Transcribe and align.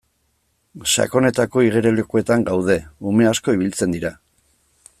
Sakonetako 0.93 1.63
igerilekuetan 1.65 2.47
gaude 2.47 2.79
ume 3.13 3.29
asko 3.33 3.55
ibiltzen 3.59 3.95
dira. 3.97 4.13